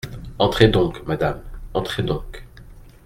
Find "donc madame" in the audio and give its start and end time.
0.67-1.43